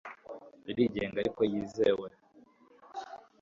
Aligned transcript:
irigenga 0.69 1.17
ariko 1.19 1.41
yizewe 1.51 2.07